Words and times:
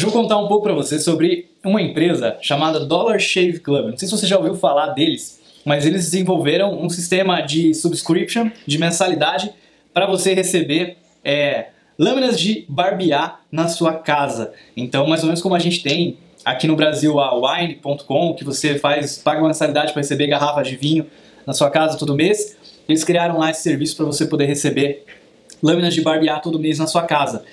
Eu 0.00 0.10
vou 0.10 0.22
contar 0.22 0.38
um 0.38 0.46
pouco 0.46 0.62
para 0.62 0.74
você 0.74 0.96
sobre 1.00 1.50
uma 1.64 1.82
empresa 1.82 2.36
chamada 2.40 2.86
Dollar 2.86 3.18
Shave 3.18 3.58
Club. 3.58 3.90
Não 3.90 3.96
sei 3.96 4.06
se 4.06 4.16
você 4.16 4.28
já 4.28 4.36
ouviu 4.36 4.54
falar 4.54 4.90
deles, 4.90 5.40
mas 5.64 5.84
eles 5.84 6.04
desenvolveram 6.04 6.80
um 6.80 6.88
sistema 6.88 7.40
de 7.40 7.74
subscription, 7.74 8.48
de 8.64 8.78
mensalidade, 8.78 9.50
para 9.92 10.06
você 10.06 10.34
receber 10.34 10.98
é, 11.24 11.70
lâminas 11.98 12.38
de 12.38 12.64
barbear 12.68 13.40
na 13.50 13.66
sua 13.66 13.92
casa. 13.92 14.52
Então, 14.76 15.04
mais 15.08 15.22
ou 15.22 15.26
menos 15.26 15.42
como 15.42 15.56
a 15.56 15.58
gente 15.58 15.82
tem 15.82 16.16
aqui 16.44 16.68
no 16.68 16.76
Brasil 16.76 17.18
a 17.18 17.34
wine.com, 17.34 18.34
que 18.34 18.44
você 18.44 18.78
faz, 18.78 19.18
paga 19.18 19.40
uma 19.40 19.48
mensalidade 19.48 19.92
para 19.92 20.00
receber 20.00 20.28
garrafas 20.28 20.68
de 20.68 20.76
vinho 20.76 21.06
na 21.44 21.52
sua 21.52 21.70
casa 21.70 21.98
todo 21.98 22.14
mês, 22.14 22.56
eles 22.88 23.02
criaram 23.02 23.36
lá 23.36 23.50
esse 23.50 23.62
serviço 23.62 23.96
para 23.96 24.06
você 24.06 24.26
poder 24.26 24.46
receber 24.46 25.04
lâminas 25.60 25.92
de 25.92 26.02
barbear 26.02 26.40
todo 26.40 26.56
mês 26.56 26.78
na 26.78 26.86
sua 26.86 27.02
casa 27.02 27.44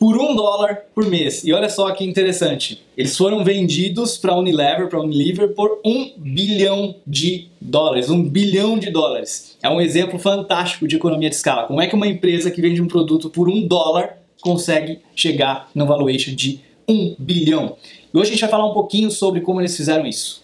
por 0.00 0.16
um 0.16 0.34
dólar 0.34 0.86
por 0.94 1.04
mês. 1.04 1.44
E 1.44 1.52
olha 1.52 1.68
só 1.68 1.90
que 1.90 2.02
interessante, 2.02 2.82
eles 2.96 3.14
foram 3.14 3.44
vendidos 3.44 4.16
para 4.16 4.34
Unilever, 4.34 4.88
para 4.88 4.98
Unilever 4.98 5.50
por 5.50 5.78
um 5.84 6.10
bilhão 6.16 6.94
de 7.06 7.48
dólares, 7.60 8.08
um 8.08 8.26
bilhão 8.26 8.78
de 8.78 8.90
dólares. 8.90 9.58
É 9.62 9.68
um 9.68 9.78
exemplo 9.78 10.18
fantástico 10.18 10.88
de 10.88 10.96
economia 10.96 11.28
de 11.28 11.36
escala. 11.36 11.66
Como 11.66 11.82
é 11.82 11.86
que 11.86 11.94
uma 11.94 12.06
empresa 12.06 12.50
que 12.50 12.62
vende 12.62 12.80
um 12.80 12.88
produto 12.88 13.28
por 13.28 13.46
um 13.46 13.66
dólar 13.66 14.16
consegue 14.40 15.00
chegar 15.14 15.68
no 15.74 15.84
valuation 15.84 16.34
de 16.34 16.60
um 16.88 17.14
bilhão? 17.18 17.76
E 18.12 18.16
hoje 18.16 18.30
a 18.30 18.32
gente 18.32 18.40
vai 18.40 18.50
falar 18.50 18.70
um 18.70 18.72
pouquinho 18.72 19.10
sobre 19.10 19.42
como 19.42 19.60
eles 19.60 19.76
fizeram 19.76 20.06
isso. 20.06 20.42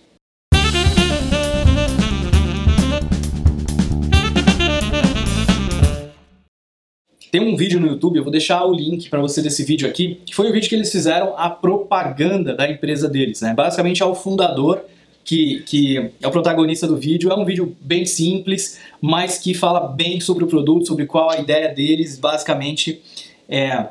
Tem 7.36 7.46
um 7.46 7.54
vídeo 7.54 7.78
no 7.78 7.86
YouTube, 7.86 8.16
eu 8.16 8.22
vou 8.22 8.32
deixar 8.32 8.64
o 8.64 8.72
link 8.72 9.10
para 9.10 9.20
você 9.20 9.42
desse 9.42 9.62
vídeo 9.62 9.86
aqui, 9.86 10.22
que 10.24 10.34
foi 10.34 10.48
o 10.48 10.52
vídeo 10.54 10.70
que 10.70 10.74
eles 10.74 10.90
fizeram 10.90 11.34
a 11.36 11.50
propaganda 11.50 12.54
da 12.54 12.66
empresa 12.66 13.10
deles. 13.10 13.42
Né? 13.42 13.52
Basicamente 13.52 14.02
é 14.02 14.06
o 14.06 14.14
fundador 14.14 14.80
que, 15.22 15.62
que, 15.66 16.12
é 16.22 16.26
o 16.26 16.30
protagonista 16.30 16.86
do 16.86 16.96
vídeo. 16.96 17.30
É 17.30 17.36
um 17.36 17.44
vídeo 17.44 17.76
bem 17.78 18.06
simples, 18.06 18.78
mas 19.02 19.36
que 19.36 19.52
fala 19.52 19.80
bem 19.80 20.18
sobre 20.18 20.44
o 20.44 20.46
produto, 20.46 20.86
sobre 20.86 21.04
qual 21.04 21.28
a 21.28 21.38
ideia 21.38 21.68
deles. 21.74 22.18
Basicamente, 22.18 23.02
é, 23.46 23.88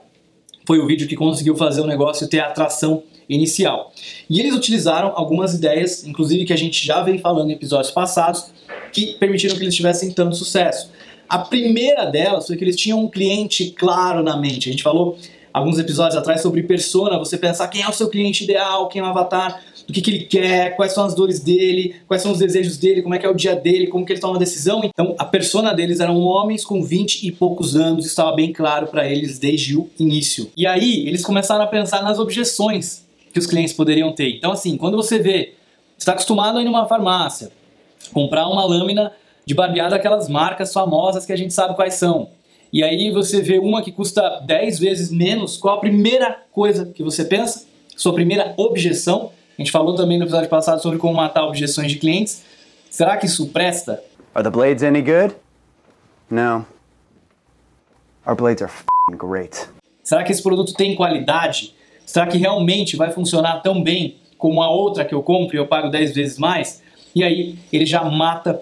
foi 0.66 0.80
o 0.80 0.88
vídeo 0.88 1.08
que 1.08 1.16
conseguiu 1.16 1.56
fazer 1.56 1.82
o 1.82 1.86
negócio 1.86 2.28
ter 2.28 2.40
atração 2.40 3.04
inicial. 3.30 3.94
E 4.28 4.40
eles 4.40 4.56
utilizaram 4.56 5.14
algumas 5.16 5.54
ideias, 5.54 6.04
inclusive 6.04 6.46
que 6.46 6.54
a 6.54 6.58
gente 6.58 6.84
já 6.84 7.04
vem 7.04 7.20
falando 7.20 7.52
em 7.52 7.54
episódios 7.54 7.92
passados, 7.92 8.48
que 8.92 9.14
permitiram 9.20 9.56
que 9.56 9.62
eles 9.62 9.76
tivessem 9.76 10.10
tanto 10.10 10.36
sucesso. 10.36 10.90
A 11.28 11.40
primeira 11.40 12.06
delas 12.06 12.48
foi 12.48 12.56
que 12.56 12.64
eles 12.64 12.76
tinham 12.76 13.04
um 13.04 13.10
cliente 13.10 13.72
claro 13.72 14.24
na 14.24 14.38
mente. 14.38 14.70
A 14.70 14.72
gente 14.72 14.84
falou 14.84 15.18
alguns 15.56 15.80
episódios 15.80 16.18
atrás 16.18 16.42
sobre 16.42 16.64
persona, 16.64 17.18
você 17.18 17.38
pensar 17.38 17.70
quem 17.70 17.82
é 17.82 17.88
o 17.88 17.94
seu 17.94 18.10
cliente 18.10 18.44
ideal, 18.44 18.90
quem 18.90 19.02
é 19.02 19.06
o 19.06 19.08
avatar, 19.08 19.64
do 19.88 19.94
que, 19.94 20.02
que 20.02 20.12
ele 20.12 20.26
quer, 20.26 20.76
quais 20.76 20.94
são 20.94 21.06
as 21.06 21.14
dores 21.14 21.40
dele, 21.40 21.96
quais 22.08 22.22
são 22.22 22.32
os 22.32 22.40
desejos 22.40 22.78
dele, 22.78 23.02
como 23.02 23.16
é 23.16 23.20
que 23.20 23.26
é 23.26 23.30
o 23.30 23.34
dia 23.34 23.56
dele, 23.56 23.88
como 23.88 24.06
que 24.06 24.12
ele 24.12 24.20
toma 24.20 24.34
uma 24.34 24.40
decisão. 24.40 24.82
Então, 24.84 25.16
a 25.18 25.24
persona 25.24 25.74
deles 25.74 26.00
eram 26.00 26.20
homens 26.20 26.66
com 26.66 26.84
20 26.84 27.26
e 27.26 27.32
poucos 27.32 27.76
anos, 27.76 28.06
estava 28.06 28.36
bem 28.36 28.52
claro 28.52 28.88
para 28.88 29.08
eles 29.08 29.40
desde 29.40 29.78
o 29.78 29.90
início. 30.00 30.52
E 30.58 30.68
aí, 30.68 31.08
eles 31.08 31.24
começaram 31.24 31.64
a 31.64 31.68
pensar 31.68 32.04
nas 32.04 32.20
objeções 32.20 33.06
que 33.32 33.40
os 33.40 33.46
clientes 33.46 33.74
poderiam 33.74 34.12
ter. 34.12 34.36
Então, 34.36 34.52
assim, 34.52 34.76
quando 34.76 34.98
você 34.98 35.20
vê, 35.20 35.54
está 35.98 36.12
acostumado 36.14 36.58
a 36.58 36.62
ir 36.62 36.66
numa 36.66 36.86
farmácia, 36.86 37.52
comprar 38.12 38.48
uma 38.48 38.66
lâmina 38.66 39.12
de 39.46 39.54
barbear 39.54 39.90
daquelas 39.90 40.28
marcas 40.28 40.74
famosas 40.74 41.26
que 41.26 41.34
a 41.34 41.36
gente 41.36 41.54
sabe 41.54 41.76
quais 41.76 41.96
são. 41.96 42.30
E 42.74 42.84
aí 42.84 43.12
você 43.12 43.42
vê 43.42 43.60
uma 43.60 43.82
que 43.82 43.92
custa 43.92 44.42
10 44.46 44.80
vezes 44.80 45.12
menos, 45.12 45.56
qual 45.56 45.78
a 45.78 45.80
primeira 45.80 46.38
coisa 46.52 46.86
que 46.86 47.04
você 47.04 47.24
pensa? 47.24 47.66
Sua 47.96 48.14
primeira 48.14 48.54
objeção? 48.58 49.32
A 49.58 49.62
gente 49.62 49.72
falou 49.72 49.96
também 49.96 50.18
no 50.18 50.26
episódio 50.26 50.50
passado 50.50 50.82
sobre 50.82 51.00
como 51.00 51.14
matar 51.14 51.46
objeções 51.46 51.92
de 51.92 51.98
clientes. 51.98 52.44
Será 52.90 53.16
que 53.16 53.26
isso 53.26 53.48
presta? 53.48 54.04
Are 54.34 54.44
the 54.44 54.50
blades 54.50 54.84
any 54.84 55.02
good? 55.02 55.36
No. 56.30 56.66
Our 58.28 58.36
blades 58.36 58.64
are 58.64 58.74
great. 59.18 59.70
Será 60.04 60.24
que 60.24 60.32
esse 60.32 60.44
produto 60.44 60.74
tem 60.74 60.96
qualidade? 60.96 61.74
Será 62.06 62.28
que 62.28 62.38
realmente 62.38 62.98
vai 62.98 63.12
funcionar 63.12 63.62
tão 63.62 63.82
bem 63.82 64.18
como 64.38 64.62
a 64.62 64.70
outra 64.70 65.06
que 65.06 65.16
eu 65.16 65.24
compro 65.24 65.56
e 65.56 65.60
eu 65.60 65.68
pago 65.68 65.90
10 65.90 66.14
vezes 66.14 66.38
mais? 66.38 66.82
E 67.16 67.24
aí 67.24 67.58
ele 67.72 67.86
já 67.86 68.04
mata 68.04 68.62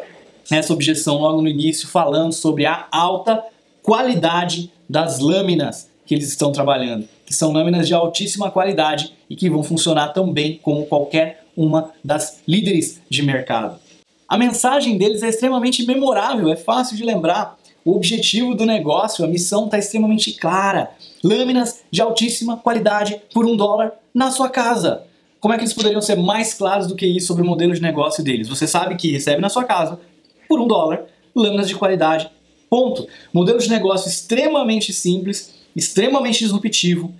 essa 0.52 0.74
objeção 0.74 1.18
logo 1.18 1.42
no 1.42 1.48
início, 1.48 1.88
falando 1.88 2.34
sobre 2.34 2.66
a 2.66 2.88
alta 2.92 3.44
qualidade 3.82 4.72
das 4.90 5.20
lâminas 5.20 5.90
que 6.06 6.14
eles 6.14 6.30
estão 6.30 6.52
trabalhando, 6.52 7.08
que 7.26 7.34
são 7.34 7.52
lâminas 7.52 7.88
de 7.88 7.94
altíssima 7.94 8.52
qualidade 8.52 9.14
e 9.30 9.36
que 9.36 9.50
vão 9.50 9.64
funcionar 9.64 10.10
tão 10.10 10.32
bem 10.32 10.60
como 10.62 10.86
qualquer 10.86 11.46
uma 11.56 11.92
das 12.04 12.42
líderes 12.48 13.02
de 13.10 13.24
mercado. 13.24 13.80
A 14.28 14.38
mensagem 14.38 14.98
deles 14.98 15.22
é 15.22 15.30
extremamente 15.30 15.86
memorável, 15.86 16.50
é 16.50 16.56
fácil 16.56 16.98
de 16.98 17.04
lembrar. 17.04 17.58
O 17.86 17.96
objetivo 17.96 18.56
do 18.56 18.66
negócio, 18.66 19.24
a 19.24 19.28
missão 19.28 19.66
está 19.66 19.78
extremamente 19.78 20.32
clara. 20.34 20.92
Lâminas 21.24 21.84
de 21.92 22.02
altíssima 22.02 22.58
qualidade 22.58 23.22
por 23.34 23.46
um 23.46 23.56
dólar 23.56 23.92
na 24.14 24.32
sua 24.32 24.50
casa. 24.50 25.04
Como 25.40 25.54
é 25.54 25.58
que 25.58 25.64
eles 25.64 25.74
poderiam 25.74 26.02
ser 26.02 26.16
mais 26.16 26.54
claros 26.54 26.88
do 26.88 26.96
que 26.96 27.06
isso 27.06 27.28
sobre 27.28 27.44
o 27.44 27.46
modelo 27.46 27.74
de 27.74 27.82
negócio 27.82 28.24
deles? 28.24 28.48
Você 28.48 28.66
sabe 28.66 28.96
que 28.96 29.12
recebe 29.12 29.42
na 29.42 29.50
sua 29.50 29.66
casa 29.66 30.00
por 30.48 30.60
um 30.60 30.68
dólar, 30.68 31.06
lâminas 31.36 31.68
de 31.68 31.76
qualidade, 31.76 32.30
ponto. 32.70 33.08
Modelo 33.32 33.60
de 33.60 33.70
negócio 33.70 34.10
extremamente 34.10 34.92
simples, 34.92 35.54
extremamente 35.76 36.40
disruptivo, 36.40 37.14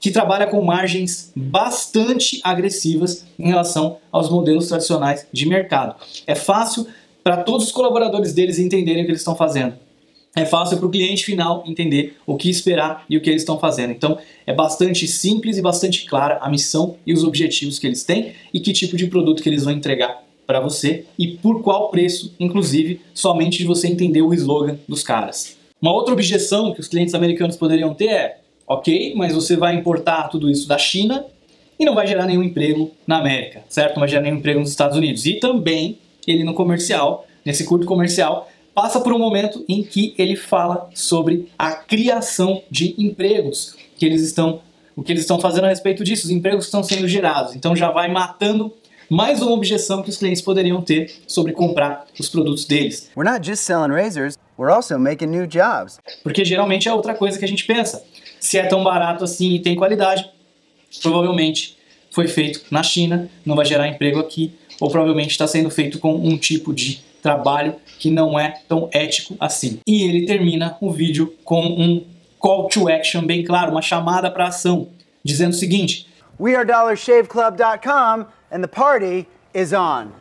que 0.00 0.10
trabalha 0.10 0.46
com 0.46 0.60
margens 0.62 1.32
bastante 1.34 2.40
agressivas 2.42 3.24
em 3.38 3.46
relação 3.46 3.98
aos 4.10 4.28
modelos 4.28 4.68
tradicionais 4.68 5.26
de 5.32 5.46
mercado. 5.48 5.96
É 6.26 6.34
fácil 6.34 6.86
para 7.22 7.38
todos 7.38 7.66
os 7.66 7.72
colaboradores 7.72 8.32
deles 8.32 8.58
entenderem 8.58 9.02
o 9.02 9.04
que 9.06 9.12
eles 9.12 9.20
estão 9.20 9.36
fazendo. 9.36 9.74
É 10.34 10.44
fácil 10.44 10.76
para 10.76 10.86
o 10.86 10.90
cliente 10.90 11.24
final 11.24 11.64
entender 11.66 12.18
o 12.26 12.36
que 12.36 12.50
esperar 12.50 13.04
e 13.08 13.16
o 13.16 13.22
que 13.22 13.30
eles 13.30 13.42
estão 13.42 13.58
fazendo. 13.58 13.92
Então, 13.92 14.18
é 14.46 14.52
bastante 14.52 15.08
simples 15.08 15.56
e 15.56 15.62
bastante 15.62 16.04
clara 16.04 16.38
a 16.42 16.50
missão 16.50 16.96
e 17.06 17.14
os 17.14 17.24
objetivos 17.24 17.78
que 17.78 17.86
eles 17.86 18.04
têm 18.04 18.34
e 18.52 18.60
que 18.60 18.72
tipo 18.72 18.96
de 18.96 19.06
produto 19.06 19.42
que 19.42 19.48
eles 19.48 19.64
vão 19.64 19.72
entregar 19.72 20.25
para 20.46 20.60
você 20.60 21.04
e 21.18 21.28
por 21.36 21.62
qual 21.62 21.90
preço, 21.90 22.34
inclusive, 22.38 23.00
somente 23.12 23.58
de 23.58 23.64
você 23.64 23.88
entender 23.88 24.22
o 24.22 24.32
slogan 24.32 24.78
dos 24.88 25.02
caras. 25.02 25.56
Uma 25.80 25.92
outra 25.92 26.12
objeção 26.12 26.72
que 26.72 26.80
os 26.80 26.88
clientes 26.88 27.14
americanos 27.14 27.56
poderiam 27.56 27.94
ter 27.94 28.08
é: 28.08 28.38
ok, 28.66 29.14
mas 29.16 29.34
você 29.34 29.56
vai 29.56 29.74
importar 29.74 30.28
tudo 30.28 30.50
isso 30.50 30.66
da 30.66 30.78
China 30.78 31.24
e 31.78 31.84
não 31.84 31.94
vai 31.94 32.06
gerar 32.06 32.26
nenhum 32.26 32.42
emprego 32.42 32.90
na 33.06 33.18
América, 33.18 33.62
certo? 33.68 33.94
Não 33.94 34.00
vai 34.00 34.08
gerar 34.08 34.22
nenhum 34.22 34.36
emprego 34.36 34.60
nos 34.60 34.70
Estados 34.70 34.96
Unidos. 34.96 35.26
E 35.26 35.34
também, 35.34 35.98
ele 36.26 36.44
no 36.44 36.54
comercial, 36.54 37.26
nesse 37.44 37.64
curto 37.64 37.86
comercial, 37.86 38.48
passa 38.74 39.00
por 39.00 39.12
um 39.12 39.18
momento 39.18 39.64
em 39.68 39.82
que 39.82 40.14
ele 40.18 40.36
fala 40.36 40.88
sobre 40.94 41.48
a 41.58 41.72
criação 41.72 42.62
de 42.70 42.94
empregos 42.98 43.74
que 43.96 44.04
eles 44.04 44.22
estão 44.22 44.60
o 44.94 45.02
que 45.02 45.12
eles 45.12 45.24
estão 45.24 45.38
fazendo 45.38 45.64
a 45.64 45.68
respeito 45.68 46.02
disso, 46.02 46.24
os 46.24 46.30
empregos 46.30 46.64
estão 46.64 46.82
sendo 46.82 47.06
gerados. 47.06 47.54
Então 47.54 47.76
já 47.76 47.90
vai 47.90 48.10
matando 48.10 48.72
mais 49.08 49.40
uma 49.40 49.52
objeção 49.52 50.02
que 50.02 50.10
os 50.10 50.16
clientes 50.16 50.42
poderiam 50.42 50.82
ter 50.82 51.12
sobre 51.26 51.52
comprar 51.52 52.06
os 52.18 52.28
produtos 52.28 52.64
deles. 52.64 53.10
We're 53.16 53.30
not 53.30 53.46
just 53.46 53.62
selling 53.62 53.92
razors, 53.92 54.36
we're 54.58 54.72
also 54.72 54.98
making 54.98 55.28
new 55.28 55.46
jobs. 55.46 55.98
Porque 56.22 56.44
geralmente 56.44 56.88
é 56.88 56.92
outra 56.94 57.14
coisa 57.14 57.38
que 57.38 57.44
a 57.44 57.48
gente 57.48 57.64
pensa. 57.64 58.04
Se 58.40 58.58
é 58.58 58.66
tão 58.66 58.82
barato 58.82 59.24
assim 59.24 59.54
e 59.54 59.60
tem 59.60 59.74
qualidade, 59.74 60.28
provavelmente 61.02 61.76
foi 62.10 62.28
feito 62.28 62.62
na 62.70 62.82
China, 62.82 63.28
não 63.44 63.54
vai 63.54 63.64
gerar 63.64 63.88
emprego 63.88 64.18
aqui, 64.18 64.54
ou 64.80 64.90
provavelmente 64.90 65.30
está 65.30 65.46
sendo 65.46 65.70
feito 65.70 65.98
com 65.98 66.14
um 66.14 66.36
tipo 66.36 66.72
de 66.72 67.04
trabalho 67.22 67.76
que 67.98 68.10
não 68.10 68.38
é 68.38 68.60
tão 68.68 68.88
ético 68.92 69.36
assim. 69.40 69.80
E 69.86 70.02
ele 70.04 70.26
termina 70.26 70.76
o 70.80 70.90
vídeo 70.90 71.34
com 71.44 71.60
um 71.60 72.04
call 72.38 72.68
to 72.68 72.88
action 72.88 73.22
bem 73.22 73.42
claro, 73.44 73.72
uma 73.72 73.82
chamada 73.82 74.30
para 74.30 74.46
ação, 74.48 74.88
dizendo 75.24 75.52
o 75.52 75.56
seguinte: 75.56 76.06
WeAreDollarShaveClub.com 76.38 78.35
and 78.50 78.62
the 78.62 78.68
party 78.68 79.26
is 79.54 79.72
on. 79.72 80.12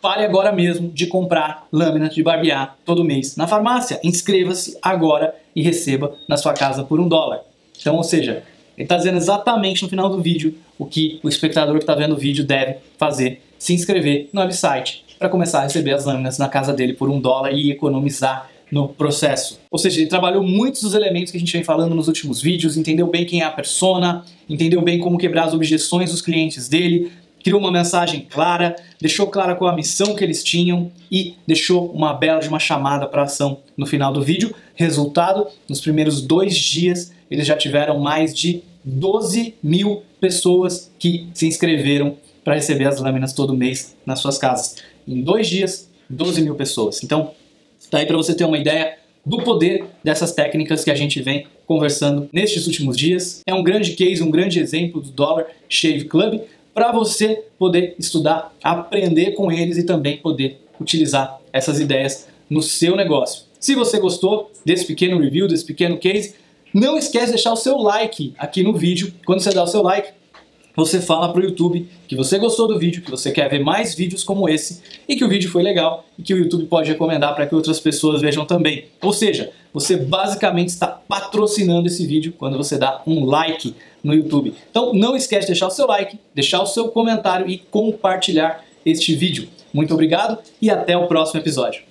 Pare 0.00 0.24
agora 0.24 0.52
mesmo 0.52 0.90
de 0.90 1.06
comprar 1.06 1.66
lâminas 1.72 2.14
de 2.14 2.22
barbear 2.22 2.76
todo 2.84 3.04
mês 3.04 3.36
na 3.36 3.48
farmácia. 3.48 4.00
Inscreva-se 4.04 4.78
agora 4.80 5.34
e 5.54 5.62
receba 5.62 6.14
na 6.28 6.36
sua 6.36 6.54
casa 6.54 6.84
por 6.84 7.00
um 7.00 7.08
dólar. 7.08 7.40
Então, 7.80 7.96
ou 7.96 8.04
seja, 8.04 8.44
ele 8.76 8.84
está 8.84 8.96
dizendo 8.96 9.16
exatamente 9.16 9.82
no 9.82 9.88
final 9.88 10.08
do 10.08 10.22
vídeo 10.22 10.54
o 10.78 10.86
que 10.86 11.18
o 11.22 11.28
espectador 11.28 11.74
que 11.74 11.82
está 11.82 11.94
vendo 11.94 12.14
o 12.14 12.18
vídeo 12.18 12.44
deve 12.44 12.76
fazer: 12.96 13.42
se 13.58 13.74
inscrever 13.74 14.28
no 14.32 14.40
website 14.40 15.04
para 15.18 15.28
começar 15.28 15.60
a 15.60 15.62
receber 15.64 15.92
as 15.92 16.04
lâminas 16.04 16.38
na 16.38 16.48
casa 16.48 16.72
dele 16.72 16.92
por 16.92 17.10
um 17.10 17.20
dólar 17.20 17.52
e 17.52 17.72
economizar 17.72 18.48
no 18.70 18.88
processo. 18.88 19.58
Ou 19.70 19.78
seja, 19.78 20.00
ele 20.00 20.08
trabalhou 20.08 20.42
muitos 20.42 20.82
dos 20.82 20.94
elementos 20.94 21.30
que 21.30 21.36
a 21.36 21.40
gente 21.40 21.52
vem 21.52 21.64
falando 21.64 21.94
nos 21.94 22.08
últimos 22.08 22.40
vídeos, 22.40 22.76
entendeu 22.76 23.06
bem 23.06 23.24
quem 23.24 23.40
é 23.40 23.44
a 23.44 23.50
persona, 23.50 24.24
entendeu 24.48 24.82
bem 24.82 24.98
como 24.98 25.18
quebrar 25.18 25.44
as 25.44 25.54
objeções 25.54 26.10
dos 26.10 26.20
clientes 26.20 26.68
dele, 26.68 27.10
criou 27.42 27.60
uma 27.60 27.70
mensagem 27.70 28.26
clara, 28.28 28.76
deixou 29.00 29.26
clara 29.28 29.54
qual 29.54 29.70
a 29.70 29.76
missão 29.76 30.14
que 30.14 30.22
eles 30.22 30.42
tinham 30.42 30.90
e 31.10 31.34
deixou 31.46 31.90
uma 31.92 32.12
bela 32.12 32.40
de 32.40 32.48
uma 32.48 32.58
chamada 32.58 33.06
para 33.06 33.22
ação 33.22 33.60
no 33.76 33.86
final 33.86 34.12
do 34.12 34.22
vídeo. 34.22 34.54
Resultado, 34.74 35.46
nos 35.68 35.80
primeiros 35.80 36.20
dois 36.20 36.56
dias 36.56 37.12
eles 37.30 37.46
já 37.46 37.56
tiveram 37.56 37.98
mais 37.98 38.34
de 38.34 38.62
12 38.84 39.54
mil 39.62 40.02
pessoas 40.20 40.90
que 40.98 41.28
se 41.34 41.46
inscreveram 41.46 42.16
para 42.44 42.54
receber 42.54 42.86
as 42.86 43.00
lâminas 43.00 43.32
todo 43.32 43.54
mês 43.54 43.96
nas 44.06 44.20
suas 44.20 44.38
casas. 44.38 44.76
Em 45.06 45.22
dois 45.22 45.48
dias, 45.48 45.88
12 46.08 46.42
mil 46.42 46.54
pessoas. 46.54 47.02
Então, 47.02 47.32
tá 47.90 47.98
aí 47.98 48.06
para 48.06 48.16
você 48.16 48.34
ter 48.34 48.44
uma 48.44 48.58
ideia 48.58 48.98
do 49.24 49.38
poder 49.38 49.84
dessas 50.02 50.32
técnicas 50.32 50.84
que 50.84 50.90
a 50.90 50.94
gente 50.94 51.20
vem 51.20 51.46
conversando 51.66 52.28
nestes 52.32 52.66
últimos 52.66 52.96
dias. 52.96 53.42
É 53.46 53.52
um 53.52 53.62
grande 53.62 53.92
case, 53.92 54.22
um 54.22 54.30
grande 54.30 54.58
exemplo 54.58 55.00
do 55.00 55.10
Dollar 55.10 55.46
Shave 55.68 56.04
Club 56.04 56.40
para 56.72 56.92
você 56.92 57.44
poder 57.58 57.94
estudar, 57.98 58.54
aprender 58.62 59.32
com 59.32 59.50
eles 59.50 59.76
e 59.76 59.82
também 59.82 60.16
poder 60.16 60.60
utilizar 60.80 61.40
essas 61.52 61.80
ideias 61.80 62.28
no 62.48 62.62
seu 62.62 62.96
negócio. 62.96 63.44
Se 63.58 63.74
você 63.74 63.98
gostou 63.98 64.50
desse 64.64 64.86
pequeno 64.86 65.18
review, 65.18 65.48
desse 65.48 65.64
pequeno 65.64 65.98
case, 65.98 66.36
não 66.72 66.96
esquece 66.96 67.26
de 67.26 67.32
deixar 67.32 67.52
o 67.52 67.56
seu 67.56 67.76
like 67.78 68.32
aqui 68.38 68.62
no 68.62 68.72
vídeo. 68.72 69.12
Quando 69.26 69.40
você 69.40 69.50
dá 69.50 69.62
o 69.62 69.66
seu 69.66 69.82
like, 69.82 70.12
você 70.78 71.00
fala 71.00 71.32
para 71.32 71.40
o 71.40 71.44
YouTube 71.44 71.88
que 72.06 72.14
você 72.14 72.38
gostou 72.38 72.68
do 72.68 72.78
vídeo, 72.78 73.02
que 73.02 73.10
você 73.10 73.32
quer 73.32 73.50
ver 73.50 73.58
mais 73.58 73.96
vídeos 73.96 74.22
como 74.22 74.48
esse 74.48 74.80
e 75.08 75.16
que 75.16 75.24
o 75.24 75.28
vídeo 75.28 75.50
foi 75.50 75.60
legal 75.60 76.04
e 76.16 76.22
que 76.22 76.32
o 76.32 76.38
YouTube 76.38 76.66
pode 76.66 76.88
recomendar 76.88 77.34
para 77.34 77.48
que 77.48 77.54
outras 77.54 77.80
pessoas 77.80 78.22
vejam 78.22 78.46
também. 78.46 78.84
Ou 79.02 79.12
seja, 79.12 79.50
você 79.74 79.96
basicamente 79.96 80.68
está 80.68 80.86
patrocinando 80.86 81.88
esse 81.88 82.06
vídeo 82.06 82.32
quando 82.38 82.56
você 82.56 82.78
dá 82.78 83.02
um 83.08 83.24
like 83.24 83.74
no 84.04 84.14
YouTube. 84.14 84.54
Então 84.70 84.94
não 84.94 85.16
esquece 85.16 85.48
de 85.48 85.52
deixar 85.52 85.66
o 85.66 85.72
seu 85.72 85.84
like, 85.88 86.16
deixar 86.32 86.62
o 86.62 86.66
seu 86.66 86.86
comentário 86.90 87.50
e 87.50 87.58
compartilhar 87.58 88.64
este 88.86 89.16
vídeo. 89.16 89.48
Muito 89.74 89.92
obrigado 89.92 90.38
e 90.62 90.70
até 90.70 90.96
o 90.96 91.08
próximo 91.08 91.40
episódio. 91.40 91.87